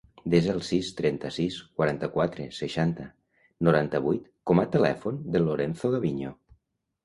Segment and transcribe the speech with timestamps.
[0.33, 3.07] Desa el sis, trenta-sis, quaranta-quatre, seixanta,
[3.69, 6.37] noranta-vuit com a telèfon del Lorenzo Gaviño.